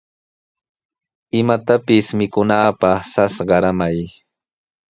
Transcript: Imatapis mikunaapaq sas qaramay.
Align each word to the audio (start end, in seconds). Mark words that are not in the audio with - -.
Imatapis 1.39 2.05
mikunaapaq 2.19 2.97
sas 3.13 3.35
qaramay. 3.49 3.97